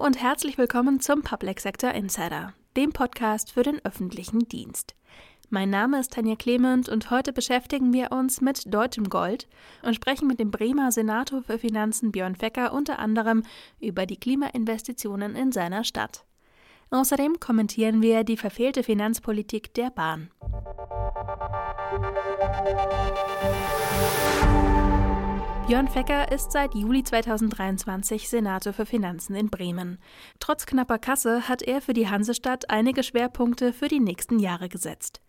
[0.00, 4.94] und herzlich willkommen zum Public Sector Insider, dem Podcast für den öffentlichen Dienst.
[5.50, 9.46] Mein Name ist Tanja Clement und heute beschäftigen wir uns mit deutschem Gold
[9.82, 13.42] und sprechen mit dem Bremer Senator für Finanzen Björn Fecker unter anderem
[13.78, 16.24] über die Klimainvestitionen in seiner Stadt.
[16.90, 20.30] Außerdem kommentieren wir die verfehlte Finanzpolitik der Bahn.
[25.66, 29.98] Björn Fecker ist seit Juli 2023 Senator für Finanzen in Bremen.
[30.40, 35.20] Trotz knapper Kasse hat er für die Hansestadt einige Schwerpunkte für die nächsten Jahre gesetzt.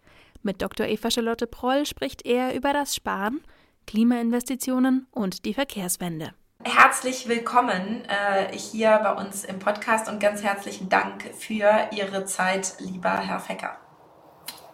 [0.42, 0.88] Mit Dr.
[0.88, 3.42] Eva Charlotte Proll spricht er über das Sparen,
[3.86, 6.34] Klimainvestitionen und die Verkehrswende.
[6.64, 12.76] Herzlich willkommen äh, hier bei uns im Podcast und ganz herzlichen Dank für Ihre Zeit,
[12.80, 13.78] lieber Herr Fecker.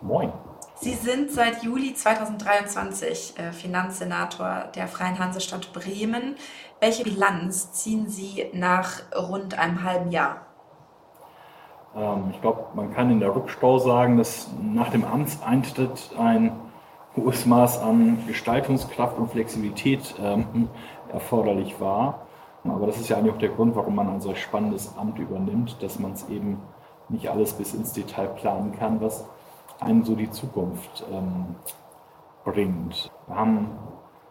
[0.01, 0.31] Moin.
[0.79, 6.35] Sie sind seit Juli 2023 äh, Finanzsenator der Freien Hansestadt Bremen.
[6.79, 10.45] Welche Bilanz ziehen Sie nach rund einem halben Jahr?
[11.95, 16.51] Ähm, ich glaube, man kann in der Rückstau sagen, dass nach dem Amtseintritt ein
[17.15, 20.69] hohes Maß an Gestaltungskraft und Flexibilität ähm,
[21.11, 22.27] erforderlich war.
[22.63, 25.81] Aber das ist ja eigentlich auch der Grund, warum man ein solch spannendes Amt übernimmt,
[25.81, 26.61] dass man es eben
[27.09, 29.25] nicht alles bis ins Detail planen kann, was
[29.79, 31.55] einem so die Zukunft ähm,
[32.43, 33.11] bringt.
[33.27, 33.69] Wir haben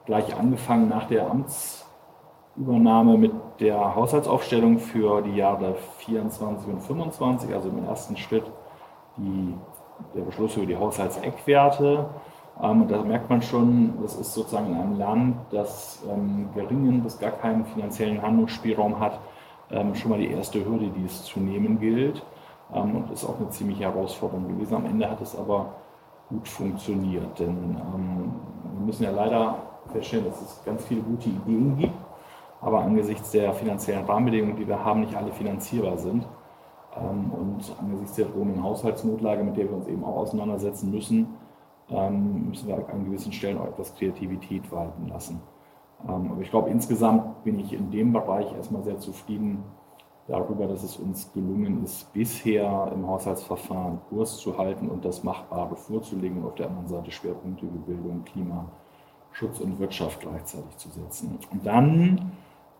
[0.04, 7.68] gleich angefangen nach der Amtsübernahme mit der Haushaltsaufstellung für die Jahre 24 und 25, also
[7.68, 8.44] im ersten Schritt
[9.16, 9.54] die,
[10.14, 12.06] der Beschluss über die Haushaltseckwerte.
[12.62, 17.18] Ähm, da merkt man schon, das ist sozusagen in einem Land, das ähm, geringen bis
[17.18, 19.20] gar keinen finanziellen Handlungsspielraum hat,
[19.70, 22.22] ähm, schon mal die erste Hürde, die es zu nehmen gilt.
[22.74, 24.74] Ähm, und ist auch eine ziemliche Herausforderung gewesen.
[24.74, 25.74] Am Ende hat es aber
[26.28, 28.34] gut funktioniert, denn ähm,
[28.74, 29.56] wir müssen ja leider
[29.92, 31.94] feststellen, dass es ganz viele gute Ideen gibt,
[32.60, 36.26] aber angesichts der finanziellen Rahmenbedingungen, die wir haben, nicht alle finanzierbar sind.
[36.96, 41.28] Ähm, und angesichts der drohenden Haushaltsnotlage, mit der wir uns eben auch auseinandersetzen müssen,
[41.90, 45.40] ähm, müssen wir an gewissen Stellen auch etwas Kreativität walten lassen.
[46.08, 49.62] Ähm, aber ich glaube, insgesamt bin ich in dem Bereich erstmal sehr zufrieden,
[50.28, 55.76] darüber, dass es uns gelungen ist, bisher im Haushaltsverfahren Kurs zu halten und das Machbare
[55.76, 58.64] vorzulegen und auf der anderen Seite Schwerpunkte wie Bildung, Klima,
[59.32, 61.38] Schutz und Wirtschaft gleichzeitig zu setzen.
[61.52, 62.32] Und dann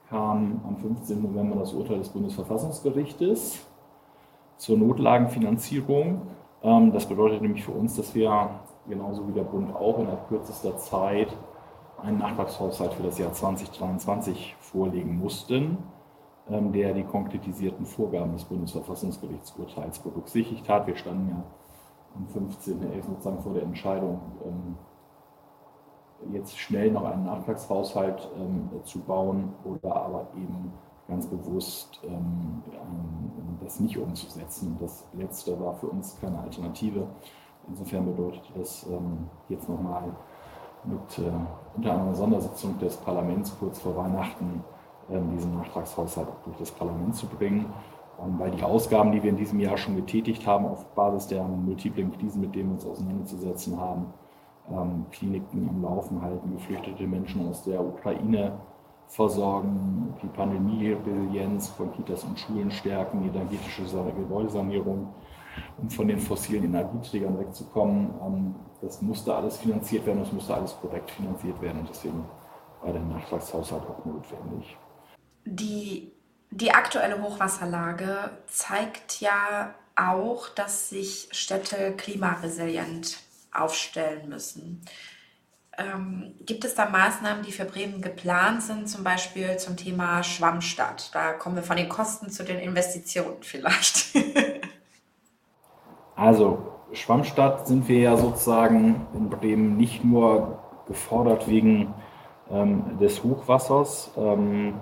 [0.08, 1.22] kam am 15.
[1.22, 3.66] November das Urteil des Bundesverfassungsgerichtes
[4.56, 6.22] zur Notlagenfinanzierung.
[6.62, 8.50] Ähm, das bedeutet nämlich für uns, dass wir
[8.88, 11.28] genauso wie der Bund auch innerhalb kürzester Zeit
[12.02, 15.78] einen Nachtragshaushalt für das Jahr 2023 vorlegen mussten
[16.48, 20.86] der die konkretisierten Vorgaben des Bundesverfassungsgerichtsurteils berücksichtigt hat.
[20.86, 21.42] Wir standen ja
[22.14, 23.02] am 15.11.
[23.04, 24.76] sozusagen vor der Entscheidung, ähm,
[26.32, 30.72] jetzt schnell noch einen Nachtragshaushalt ähm, zu bauen oder aber eben
[31.08, 32.00] ganz bewusst
[33.62, 34.76] das nicht umzusetzen.
[34.80, 37.06] Das letzte war für uns keine Alternative.
[37.68, 38.84] Insofern bedeutet das
[39.48, 40.02] jetzt nochmal
[40.86, 41.30] mit äh,
[41.76, 44.75] unter anderem Sondersitzung des Parlaments kurz vor Weihnachten ähm,
[45.08, 47.66] diesen Nachtragshaushalt auch durch das Parlament zu bringen,
[48.22, 51.44] ähm, weil die Ausgaben, die wir in diesem Jahr schon getätigt haben, auf Basis der
[51.44, 54.06] multiplen Krisen, mit denen wir uns auseinanderzusetzen haben,
[54.70, 58.52] ähm, Kliniken am Laufen halten, geflüchtete Menschen aus der Ukraine
[59.08, 63.82] versorgen, die Pandemie-Resilienz von Kitas und Schulen stärken, die energetische
[64.16, 65.08] Gebäudesanierung,
[65.80, 68.56] um von den fossilen Energieträgern wegzukommen.
[68.80, 72.24] Das musste alles finanziert werden, das musste alles korrekt finanziert werden und deswegen
[72.82, 74.76] war der Nachtragshaushalt auch notwendig.
[75.46, 76.10] Die,
[76.50, 83.18] die aktuelle Hochwasserlage zeigt ja auch, dass sich Städte klimaresilient
[83.52, 84.82] aufstellen müssen.
[85.78, 91.14] Ähm, gibt es da Maßnahmen, die für Bremen geplant sind, zum Beispiel zum Thema Schwammstadt?
[91.14, 94.16] Da kommen wir von den Kosten zu den Investitionen vielleicht.
[96.16, 101.94] also Schwammstadt sind wir ja sozusagen in Bremen nicht nur gefordert wegen
[102.50, 104.80] ähm, des Hochwassers, ähm,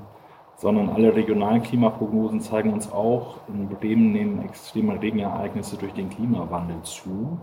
[0.64, 6.80] sondern alle regionalen Klimaprognosen zeigen uns auch, in Bremen nehmen extreme Regenereignisse durch den Klimawandel
[6.84, 7.38] zu.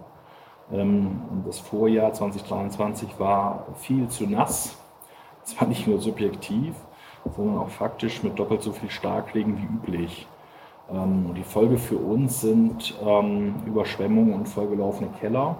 [0.74, 4.75] Ähm, das Vorjahr 2023 war viel zu nass.
[5.44, 6.74] Zwar nicht nur subjektiv,
[7.36, 10.28] sondern auch faktisch mit doppelt so viel Starkregen wie üblich.
[10.90, 15.57] Ähm, die Folge für uns sind ähm, Überschwemmungen und vollgelaufene Keller.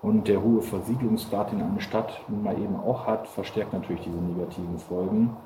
[0.00, 4.16] Und der hohe Versiegelungsgrad, den eine Stadt nun mal eben auch hat, verstärkt natürlich diese
[4.16, 5.36] negativen Folgen.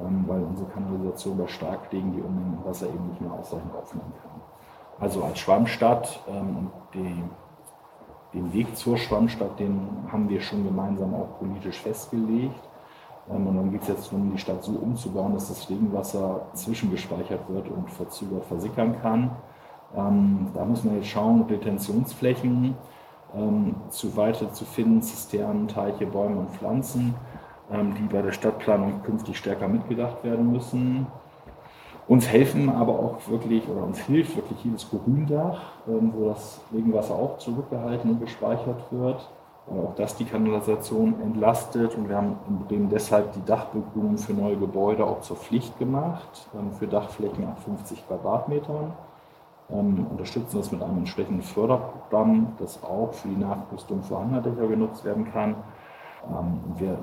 [0.00, 4.40] Ähm, weil unsere Kanalisation bei Starkregen die Unmengen Wasser eben nicht mehr ausreichend aufnehmen kann.
[4.98, 7.22] Also als Schwammstadt ähm, die,
[8.32, 12.60] den Weg zur Schwammstadt, den haben wir schon gemeinsam auch politisch festgelegt.
[13.30, 17.48] Ähm, und dann geht es jetzt darum, die Stadt so umzubauen, dass das Regenwasser zwischengespeichert
[17.48, 19.30] wird und verzögert versickern kann.
[19.94, 22.74] Da muss man jetzt schauen, Retentionsflächen
[23.90, 27.14] zu weiter zu finden, Zisternen, Teiche, Bäume und Pflanzen,
[27.82, 31.06] die bei der Stadtplanung künftig stärker mitgedacht werden müssen.
[32.06, 37.38] Uns helfen aber auch wirklich, oder uns hilft wirklich jedes Gründach, wo das Regenwasser auch
[37.38, 39.26] zurückgehalten und gespeichert wird
[39.70, 41.96] auch das die Kanalisation entlastet.
[41.96, 46.48] Und wir haben in Bremen deshalb die Dachbegrünung für neue Gebäude auch zur Pflicht gemacht,
[46.54, 48.92] ähm, für Dachflächen ab 50 Quadratmetern.
[49.70, 55.04] Ähm, unterstützen das mit einem entsprechenden Förderprogramm, das auch für die Nachrüstung vorhandener Dächer genutzt
[55.04, 55.56] werden kann.
[56.28, 56.98] Ähm, wir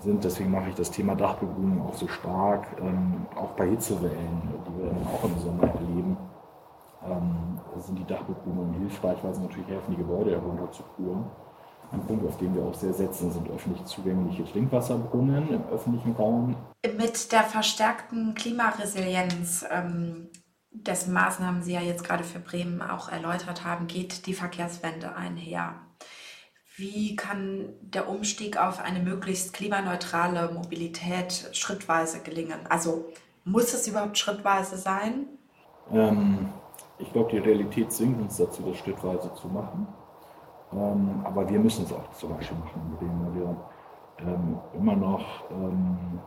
[0.00, 4.82] sind, deswegen mache ich das Thema Dachbegrünung auch so stark, ähm, auch bei Hitzewellen, die
[4.82, 6.16] wir dann auch im Sommer erleben,
[7.04, 11.24] ähm, sind die Dachbegrünungen hilfreich, weil sie natürlich helfen, die Gebäude herunterzukühlen.
[11.92, 16.56] Ein Punkt, auf den wir auch sehr setzen, sind öffentlich zugängliche Trinkwasserbrunnen im öffentlichen Raum.
[16.84, 19.64] Mit der verstärkten Klimaresilienz,
[20.70, 25.74] dessen Maßnahmen Sie ja jetzt gerade für Bremen auch erläutert haben, geht die Verkehrswende einher.
[26.76, 32.60] Wie kann der Umstieg auf eine möglichst klimaneutrale Mobilität schrittweise gelingen?
[32.68, 33.06] Also
[33.44, 35.26] muss es überhaupt schrittweise sein?
[35.90, 36.48] Ähm,
[36.98, 39.86] ich glaube, die Realität zwingt uns dazu, das schrittweise zu machen.
[40.72, 43.56] Ähm, aber wir müssen es auch zum Beispiel machen, indem wir
[44.18, 46.20] ähm, immer noch ähm,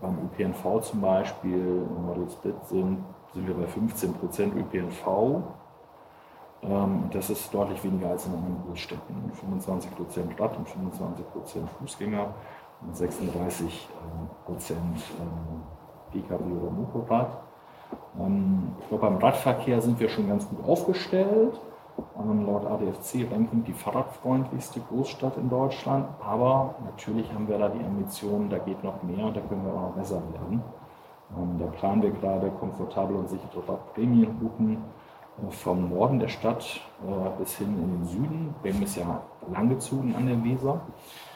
[0.00, 3.04] beim ÖPNV zum Beispiel im Model Split sind,
[3.34, 5.42] sind wir bei 15 Prozent ÖPNV.
[6.68, 9.32] Ähm, das ist deutlich weniger als in anderen Großstädten.
[9.32, 12.34] 25 Prozent Rad und 25 Prozent Fußgänger
[12.82, 15.62] und 36 ähm, Prozent ähm,
[16.12, 17.42] Pkw oder Motorrad.
[18.14, 21.60] ich glaube, beim Radverkehr sind wir schon ganz gut aufgestellt
[22.46, 26.06] laut ADFC-Ranking die fahrradfreundlichste Großstadt in Deutschland.
[26.24, 29.72] Aber natürlich haben wir da die Ambition, da geht noch mehr und da können wir
[29.72, 30.62] auch noch besser werden.
[31.58, 34.78] Da planen wir gerade komfortable und sichere Radprämienrouten
[35.50, 38.54] vom Norden der Stadt äh, bis hin in den Süden.
[38.62, 39.22] Bremen ist ja
[39.52, 40.80] langgezogen an der Weser.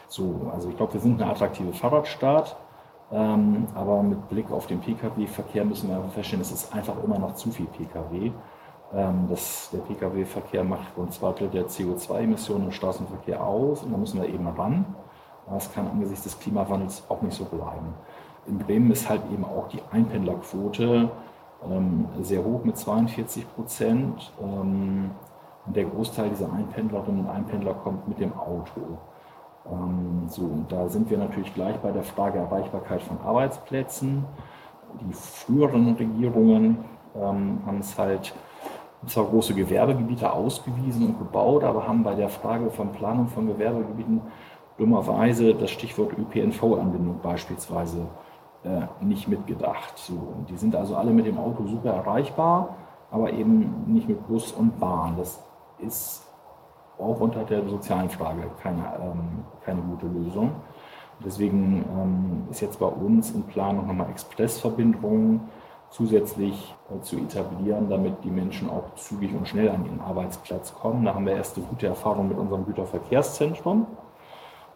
[0.09, 2.57] So, also ich glaube, wir sind eine attraktive Fahrradstadt.
[3.11, 7.35] Ähm, aber mit Blick auf den Pkw-Verkehr müssen wir feststellen, es ist einfach immer noch
[7.35, 8.33] zu viel Pkw.
[8.95, 13.97] Ähm, das, der Pkw-Verkehr macht rund zwei Drittel der CO2-Emissionen im Straßenverkehr aus und da
[13.97, 14.85] müssen wir eben ran.
[15.51, 17.95] Das kann angesichts des Klimawandels auch nicht so bleiben.
[18.47, 21.11] In Bremen ist halt eben auch die Einpendlerquote
[22.23, 24.33] sehr hoch mit 42 Prozent.
[24.41, 25.11] Ähm,
[25.67, 28.99] und der Großteil dieser Einpendlerinnen und Einpendler kommt mit dem Auto.
[29.71, 34.25] Ähm, so, und da sind wir natürlich gleich bei der Frage Erreichbarkeit von Arbeitsplätzen.
[35.01, 36.79] Die früheren Regierungen
[37.15, 38.35] ähm, haben es halt
[39.07, 44.23] zwar große Gewerbegebiete ausgewiesen und gebaut, aber haben bei der Frage von Planung von Gewerbegebieten
[44.79, 48.07] dummerweise das Stichwort ÖPNV-Anbindung beispielsweise
[48.65, 49.97] äh, nicht mitgedacht.
[49.97, 52.77] So, und die sind also alle mit dem Auto super erreichbar,
[53.11, 55.17] aber eben nicht mit Bus und Bahn.
[55.17, 55.43] Das
[55.79, 56.27] ist
[56.99, 60.51] auch unter der sozialen Frage keine, ähm, keine gute Lösung.
[61.25, 65.41] Deswegen ähm, ist jetzt bei uns in Planung nochmal Expressverbindungen
[65.91, 71.05] zusätzlich äh, zu etablieren, damit die Menschen auch zügig und schnell an ihren Arbeitsplatz kommen.
[71.05, 73.87] Da haben wir erste gute Erfahrungen mit unserem Güterverkehrszentrum.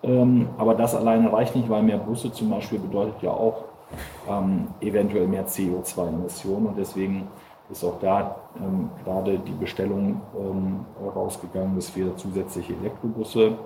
[0.03, 3.65] Ähm, aber das alleine reicht nicht, weil mehr Busse zum Beispiel bedeutet ja auch
[4.29, 6.67] ähm, eventuell mehr CO2-Emissionen.
[6.69, 7.29] Und deswegen
[7.71, 13.57] ist auch da ähm, gerade die Bestellung ähm, rausgegangen, dass wir zusätzliche Elektrobusse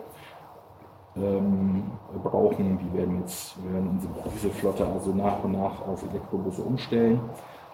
[1.17, 1.91] ähm,
[2.23, 2.79] brauchen.
[2.79, 7.21] Die werden jetzt, wir werden unsere Dieselflotte also nach und nach auf Elektrobusse umstellen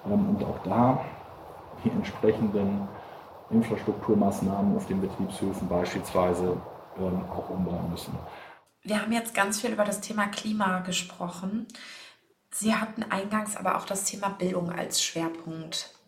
[0.06, 1.00] ähm, und auch da
[1.84, 2.88] die entsprechenden
[3.50, 6.56] Infrastrukturmaßnahmen auf den Betriebshöfen beispielsweise
[6.98, 8.14] ähm, auch umbauen müssen.
[8.84, 11.66] Wir haben jetzt ganz viel über das Thema Klima gesprochen.
[12.54, 15.98] Sie hatten eingangs aber auch das Thema Bildung als Schwerpunkt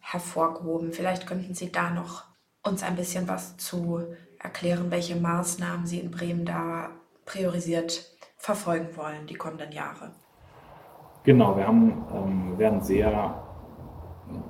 [0.00, 0.92] hervorgehoben.
[0.92, 2.24] Vielleicht könnten Sie da noch
[2.64, 4.04] uns ein bisschen was zu
[4.40, 6.90] erklären, welche Maßnahmen Sie in Bremen da
[7.24, 10.10] priorisiert verfolgen wollen die kommenden Jahre.
[11.22, 13.42] Genau, wir haben, ähm, werden sehr,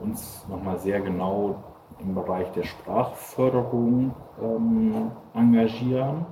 [0.01, 1.63] uns nochmal sehr genau
[2.01, 6.27] im Bereich der Sprachförderung ähm, engagieren.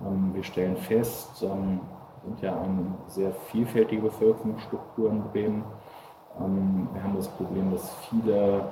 [0.00, 1.80] Ähm, wir stellen fest, ähm,
[2.26, 5.64] sind ja eine sehr vielfältige Bevölkerungsstruktur in Bremen.
[6.40, 8.62] Ähm, wir haben das Problem, dass viele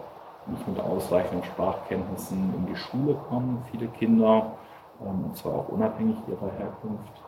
[0.47, 4.53] nicht mit ausreichenden Sprachkenntnissen in die Schule kommen, viele Kinder,
[5.01, 7.23] ähm, und zwar auch unabhängig ihrer Herkunft.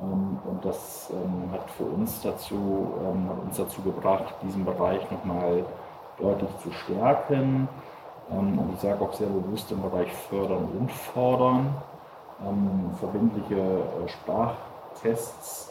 [0.00, 2.88] Ähm, und das ähm, hat für uns dazu,
[3.28, 5.64] hat uns dazu gebracht, diesen Bereich nochmal
[6.18, 7.68] deutlich zu stärken.
[8.28, 11.74] Und ich sage auch sehr bewusst im Bereich fördern und fordern.
[12.98, 14.08] Verbindliche äh,
[14.92, 15.70] Sprachtests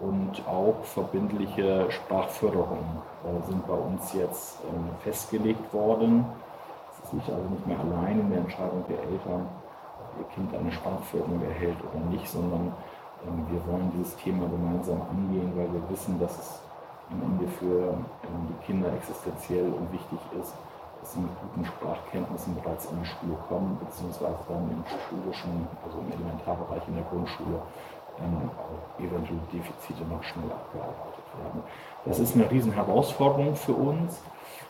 [0.00, 6.24] und auch verbindliche Sprachförderung äh, sind bei uns jetzt ähm, festgelegt worden.
[7.04, 9.46] Es liegt also nicht mehr allein in der Entscheidung der Eltern,
[10.00, 12.74] ob ihr Kind eine Sprachförderung erhält oder nicht, sondern
[13.26, 16.60] ähm, wir wollen dieses Thema gemeinsam angehen, weil wir wissen, dass es
[17.10, 20.54] am Ende für ähm, die Kinder existenziell und wichtig ist,
[21.00, 25.98] dass sie mit guten Sprachkenntnissen bereits in die Schule kommen, beziehungsweise dann im schulischen, also
[25.98, 27.60] im Elementarbereich in der Grundschule,
[28.22, 31.62] ähm, auch eventuelle Defizite noch schnell abgearbeitet werden.
[32.04, 34.20] Das ist eine riesen Herausforderung für uns,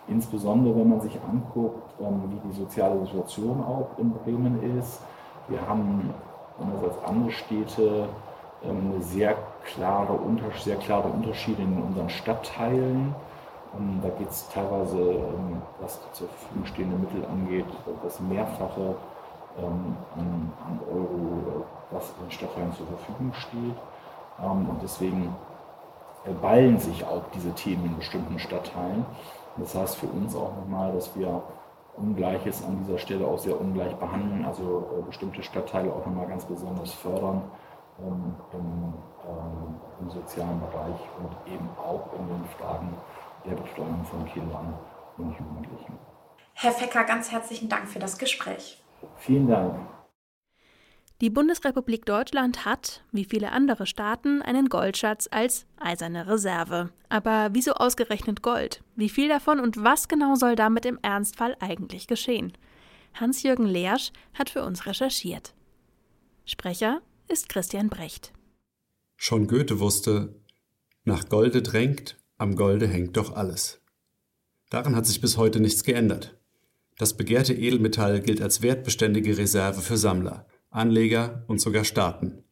[0.08, 5.00] insbesondere wenn man sich anguckt, ähm, wie die soziale Situation auch in Bremen ist.
[5.48, 6.10] Wir haben,
[6.60, 8.08] anders als andere Städte,
[8.64, 10.18] ähm, eine sehr klare,
[10.58, 13.14] sehr klare Unterschiede in unseren Stadtteilen.
[13.74, 17.64] Und da geht es teilweise, ähm, was die zur Verfügung stehenden Mittel angeht,
[18.02, 18.94] das Mehrfache
[19.58, 23.76] ähm, an Euro, was in den Stadtteilen zur Verfügung steht.
[24.38, 25.34] Und deswegen
[26.40, 29.04] ballen sich auch diese Themen in bestimmten Stadtteilen.
[29.56, 31.42] Das heißt für uns auch nochmal, dass wir
[31.96, 36.44] Ungleiches an dieser Stelle auch sehr ungleich behandeln, also äh, bestimmte Stadtteile auch nochmal ganz
[36.44, 37.42] besonders fördern
[38.00, 38.94] ähm, im,
[39.28, 42.94] ähm, im, sozialen Bereich und eben auch in den Fragen
[43.44, 44.72] der Betreuung von Kindern
[45.18, 45.98] und Jugendlichen.
[46.54, 48.82] Herr Fecker, ganz herzlichen Dank für das Gespräch.
[49.16, 49.74] Vielen Dank.
[51.22, 56.90] Die Bundesrepublik Deutschland hat, wie viele andere Staaten, einen Goldschatz als eiserne Reserve.
[57.10, 58.82] Aber wieso ausgerechnet Gold?
[58.96, 62.52] Wie viel davon und was genau soll damit im Ernstfall eigentlich geschehen?
[63.14, 65.54] Hans-Jürgen Leersch hat für uns recherchiert.
[66.44, 68.32] Sprecher ist Christian Brecht.
[69.14, 70.34] Schon Goethe wusste,
[71.04, 73.80] nach Golde drängt, am Golde hängt doch alles.
[74.70, 76.36] Daran hat sich bis heute nichts geändert.
[76.98, 82.44] Das begehrte Edelmetall gilt als wertbeständige Reserve für Sammler, Anleger und sogar Staaten.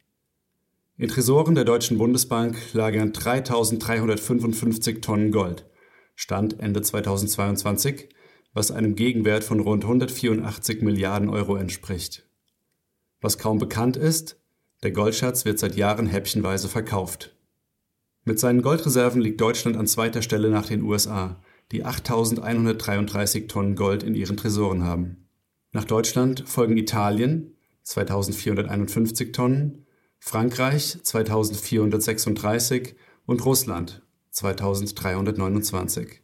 [0.97, 5.67] In Tresoren der Deutschen Bundesbank lagern 3355 Tonnen Gold,
[6.15, 8.11] Stand Ende 2022,
[8.53, 12.29] was einem Gegenwert von rund 184 Milliarden Euro entspricht.
[13.23, 14.37] Was kaum bekannt ist,
[14.83, 17.35] der Goldschatz wird seit Jahren häppchenweise verkauft.
[18.25, 21.41] Mit seinen Goldreserven liegt Deutschland an zweiter Stelle nach den USA,
[21.73, 25.29] die 8133 Tonnen Gold in ihren Tresoren haben.
[25.73, 27.57] Nach Deutschland folgen Italien
[27.90, 29.85] 2451 Tonnen,
[30.20, 32.94] Frankreich 2436
[33.26, 36.23] und Russland 2329.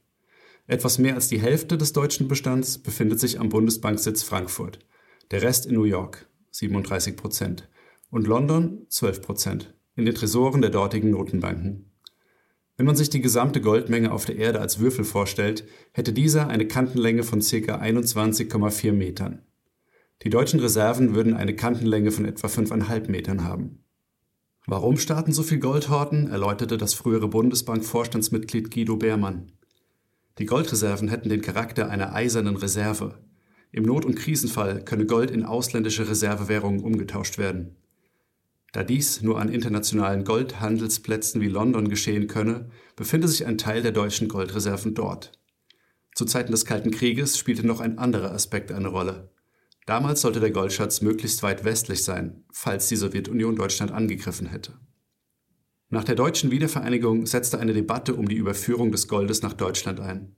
[0.68, 4.78] Etwas mehr als die Hälfte des deutschen Bestands befindet sich am Bundesbanksitz Frankfurt,
[5.32, 7.68] der Rest in New York 37 Prozent
[8.10, 11.90] und London 12 Prozent in den Tresoren der dortigen Notenbanken.
[12.76, 16.68] Wenn man sich die gesamte Goldmenge auf der Erde als Würfel vorstellt, hätte dieser eine
[16.68, 17.80] Kantenlänge von ca.
[17.80, 19.42] 21,4 Metern.
[20.22, 23.84] Die deutschen Reserven würden eine Kantenlänge von etwa 5,5 Metern haben.
[24.66, 29.52] Warum Staaten so viel Gold horten, erläuterte das frühere Bundesbank-Vorstandsmitglied Guido Beermann.
[30.38, 33.18] Die Goldreserven hätten den Charakter einer eisernen Reserve.
[33.70, 37.76] Im Not- und Krisenfall könne Gold in ausländische Reservewährungen umgetauscht werden.
[38.72, 43.92] Da dies nur an internationalen Goldhandelsplätzen wie London geschehen könne, befinde sich ein Teil der
[43.92, 45.32] deutschen Goldreserven dort.
[46.14, 49.30] Zu Zeiten des Kalten Krieges spielte noch ein anderer Aspekt eine Rolle.
[49.86, 54.72] Damals sollte der Goldschatz möglichst weit westlich sein, falls die Sowjetunion Deutschland angegriffen hätte.
[55.88, 60.34] Nach der deutschen Wiedervereinigung setzte eine Debatte um die Überführung des Goldes nach Deutschland ein.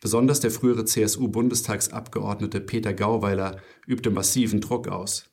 [0.00, 5.24] Besonders der frühere CSU-Bundestagsabgeordnete Peter Gauweiler übte massiven Druck aus.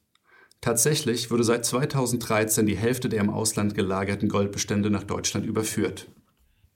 [0.61, 6.07] Tatsächlich wurde seit 2013 die Hälfte der im Ausland gelagerten Goldbestände nach Deutschland überführt.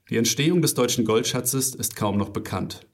[0.08, 2.86] Die Entstehung des deutschen Goldschatzes ist kaum noch bekannt.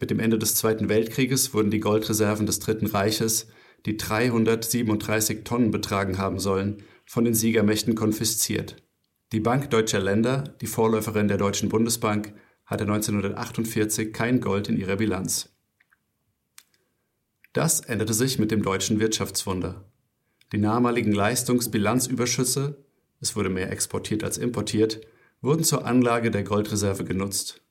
[0.00, 3.48] Mit dem Ende des Zweiten Weltkrieges wurden die Goldreserven des Dritten Reiches,
[3.84, 8.76] die 337 Tonnen betragen haben sollen, von den Siegermächten konfisziert.
[9.32, 12.32] Die Bank Deutscher Länder, die Vorläuferin der Deutschen Bundesbank,
[12.64, 15.50] hatte 1948 kein Gold in ihrer Bilanz.
[17.52, 19.90] Das änderte sich mit dem deutschen Wirtschaftswunder.
[20.52, 22.84] Die damaligen Leistungsbilanzüberschüsse,
[23.20, 25.00] es wurde mehr exportiert als importiert,
[25.40, 27.62] wurden zur Anlage der Goldreserve genutzt.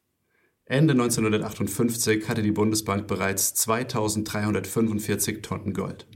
[0.69, 6.07] Ende 1958 hatte die Bundesbank bereits 2345 Tonnen Gold.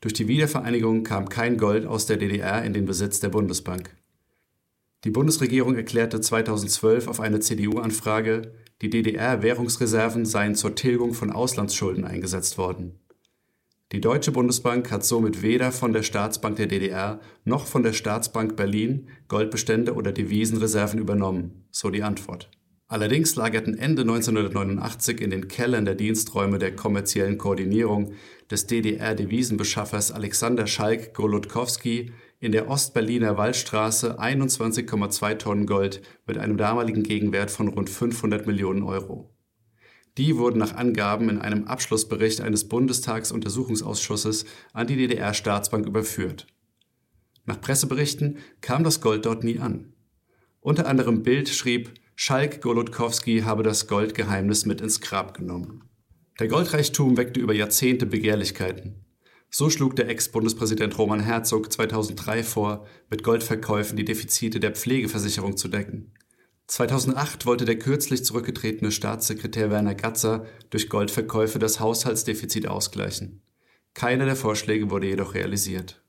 [0.00, 3.94] Durch die Wiedervereinigung kam kein Gold aus der DDR in den Besitz der Bundesbank.
[5.04, 12.56] Die Bundesregierung erklärte 2012 auf eine CDU-Anfrage, die DDR-Währungsreserven seien zur Tilgung von Auslandsschulden eingesetzt
[12.56, 13.00] worden.
[13.92, 18.56] Die Deutsche Bundesbank hat somit weder von der Staatsbank der DDR noch von der Staatsbank
[18.56, 22.50] Berlin Goldbestände oder Devisenreserven übernommen, so die Antwort.
[22.90, 28.14] Allerdings lagerten Ende 1989 in den Kellern der Diensträume der kommerziellen Koordinierung
[28.50, 37.52] des DDR-Devisenbeschaffers Alexander Schalk-Golodkowski in der Ostberliner Waldstraße 21,2 Tonnen Gold mit einem damaligen Gegenwert
[37.52, 39.32] von rund 500 Millionen Euro.
[40.18, 46.48] Die wurden nach Angaben in einem Abschlussbericht eines Bundestagsuntersuchungsausschusses an die DDR-Staatsbank überführt.
[47.44, 49.92] Nach Presseberichten kam das Gold dort nie an.
[50.60, 55.88] Unter anderem Bild schrieb, Schalk Golodkowski habe das Goldgeheimnis mit ins Grab genommen.
[56.38, 59.06] Der Goldreichtum weckte über Jahrzehnte Begehrlichkeiten.
[59.48, 65.68] So schlug der Ex-Bundespräsident Roman Herzog 2003 vor, mit Goldverkäufen die Defizite der Pflegeversicherung zu
[65.68, 66.12] decken.
[66.66, 73.40] 2008 wollte der kürzlich zurückgetretene Staatssekretär Werner Gatzer durch Goldverkäufe das Haushaltsdefizit ausgleichen.
[73.94, 76.04] Keiner der Vorschläge wurde jedoch realisiert.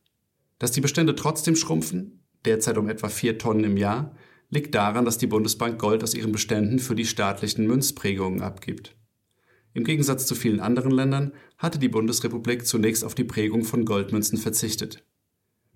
[0.60, 4.14] Dass die Bestände trotzdem schrumpfen, derzeit um etwa vier Tonnen im Jahr,
[4.52, 8.96] liegt daran, dass die Bundesbank Gold aus ihren Beständen für die staatlichen Münzprägungen abgibt.
[9.74, 14.38] Im Gegensatz zu vielen anderen Ländern hatte die Bundesrepublik zunächst auf die Prägung von Goldmünzen
[14.38, 15.04] verzichtet.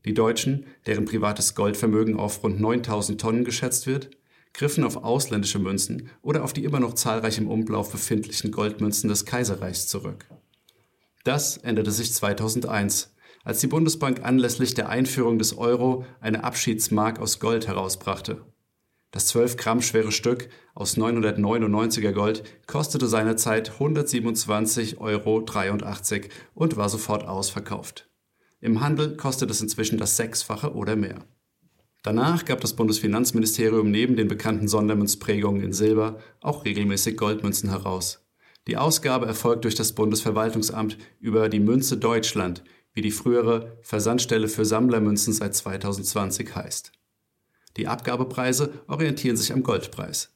[0.03, 4.11] Die Deutschen, deren privates Goldvermögen auf rund 9000 Tonnen geschätzt wird,
[4.53, 9.25] griffen auf ausländische Münzen oder auf die immer noch zahlreich im Umlauf befindlichen Goldmünzen des
[9.25, 10.25] Kaiserreichs zurück.
[11.23, 17.39] Das änderte sich 2001, als die Bundesbank anlässlich der Einführung des Euro eine Abschiedsmark aus
[17.39, 18.43] Gold herausbrachte.
[19.11, 25.45] Das 12 Gramm schwere Stück aus 999er Gold kostete seinerzeit 127,83 Euro
[26.53, 28.09] und war sofort ausverkauft.
[28.59, 31.25] Im Handel kostet es inzwischen das Sechsfache oder mehr.
[32.03, 38.25] Danach gab das Bundesfinanzministerium neben den bekannten Sondermünzprägungen in Silber auch regelmäßig Goldmünzen heraus.
[38.67, 44.65] Die Ausgabe erfolgt durch das Bundesverwaltungsamt über die Münze Deutschland, wie die frühere Versandstelle für
[44.65, 46.91] Sammlermünzen seit 2020 heißt.
[47.77, 50.33] Die Abgabepreise orientieren sich am Goldpreis.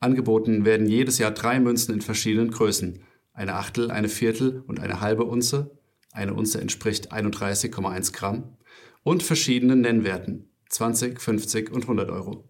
[0.00, 3.02] Angeboten werden jedes Jahr drei Münzen in verschiedenen Größen.
[3.32, 5.78] Eine Achtel, eine Viertel und eine halbe Unze.
[6.12, 8.56] Eine Unze entspricht 31,1 Gramm.
[9.02, 10.50] Und verschiedenen Nennwerten.
[10.68, 12.48] 20, 50 und 100 Euro.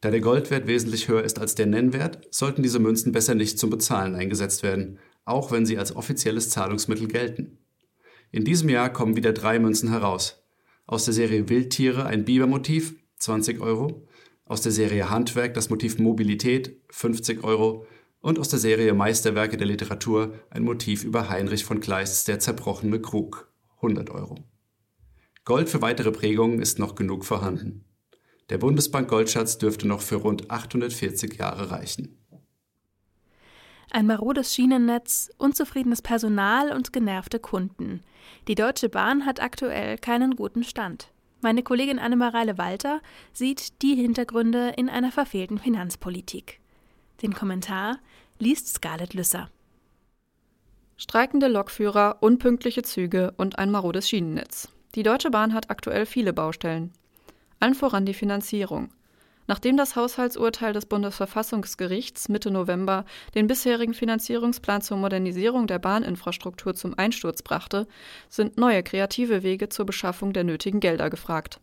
[0.00, 3.70] Da der Goldwert wesentlich höher ist als der Nennwert, sollten diese Münzen besser nicht zum
[3.70, 7.58] Bezahlen eingesetzt werden, auch wenn sie als offizielles Zahlungsmittel gelten.
[8.30, 10.44] In diesem Jahr kommen wieder drei Münzen heraus.
[10.86, 14.06] Aus der Serie Wildtiere ein Bibermotiv, 20 Euro,
[14.44, 17.86] aus der Serie Handwerk das Motiv Mobilität 50 Euro
[18.20, 23.00] und aus der Serie Meisterwerke der Literatur ein Motiv über Heinrich von Kleists Der zerbrochene
[23.00, 24.36] Krug 100 Euro.
[25.44, 27.84] Gold für weitere Prägungen ist noch genug vorhanden.
[28.50, 32.18] Der Bundesbank Goldschatz dürfte noch für rund 840 Jahre reichen.
[33.90, 38.02] Ein marodes Schienennetz, unzufriedenes Personal und genervte Kunden.
[38.46, 41.10] Die Deutsche Bahn hat aktuell keinen guten Stand.
[41.40, 43.00] Meine Kollegin Annemareile Walter
[43.32, 46.60] sieht die Hintergründe in einer verfehlten Finanzpolitik.
[47.22, 47.98] Den Kommentar
[48.40, 49.48] liest Scarlett Lüsser.
[50.96, 54.68] Streikende Lokführer, unpünktliche Züge und ein marodes Schienennetz.
[54.96, 56.92] Die Deutsche Bahn hat aktuell viele Baustellen.
[57.60, 58.88] Allen voran die Finanzierung.
[59.48, 66.98] Nachdem das Haushaltsurteil des Bundesverfassungsgerichts Mitte November den bisherigen Finanzierungsplan zur Modernisierung der Bahninfrastruktur zum
[66.98, 67.88] Einsturz brachte,
[68.28, 71.60] sind neue kreative Wege zur Beschaffung der nötigen Gelder gefragt.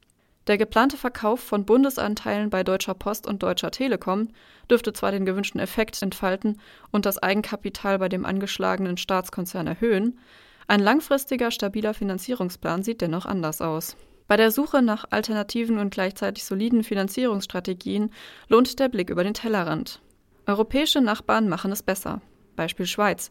[0.48, 4.30] Der geplante Verkauf von Bundesanteilen bei Deutscher Post und Deutscher Telekom
[4.70, 6.60] dürfte zwar den gewünschten Effekt entfalten
[6.92, 10.20] und das Eigenkapital bei dem angeschlagenen Staatskonzern erhöhen,
[10.68, 13.96] ein langfristiger stabiler Finanzierungsplan sieht dennoch anders aus.
[14.28, 18.12] Bei der Suche nach alternativen und gleichzeitig soliden Finanzierungsstrategien
[18.48, 20.02] lohnt der Blick über den Tellerrand.
[20.48, 22.22] Europäische Nachbarn machen es besser.
[22.56, 23.30] Beispiel Schweiz.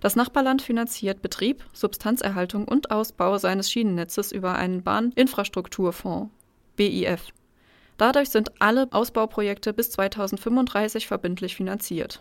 [0.00, 6.30] Das Nachbarland finanziert Betrieb, Substanzerhaltung und Ausbau seines Schienennetzes über einen Bahninfrastrukturfonds
[6.76, 7.28] BIF.
[7.96, 12.20] Dadurch sind alle Ausbauprojekte bis 2035 verbindlich finanziert.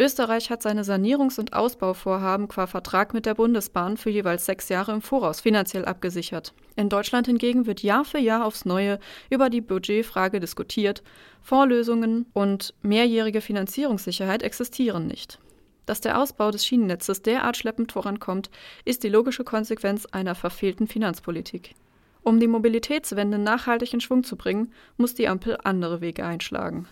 [0.00, 4.92] Österreich hat seine Sanierungs- und Ausbauvorhaben qua Vertrag mit der Bundesbahn für jeweils sechs Jahre
[4.92, 6.54] im Voraus finanziell abgesichert.
[6.74, 11.02] In Deutschland hingegen wird Jahr für Jahr aufs Neue über die Budgetfrage diskutiert.
[11.42, 15.38] Vorlösungen und mehrjährige Finanzierungssicherheit existieren nicht.
[15.84, 18.48] Dass der Ausbau des Schienennetzes derart schleppend vorankommt,
[18.86, 21.74] ist die logische Konsequenz einer verfehlten Finanzpolitik.
[22.22, 26.88] Um die Mobilitätswende nachhaltig in Schwung zu bringen, muss die Ampel andere Wege einschlagen.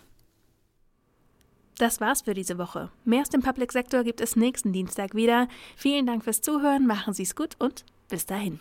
[1.79, 2.89] Das war's für diese Woche.
[3.05, 5.47] Mehr aus dem Public Sector gibt es nächsten Dienstag wieder.
[5.77, 8.59] Vielen Dank fürs Zuhören, machen Sie's gut und bis dahin.